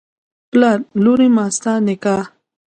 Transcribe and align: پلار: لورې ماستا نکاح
پلار: 0.49 0.79
لورې 1.03 1.27
ماستا 1.35 1.73
نکاح 1.85 2.25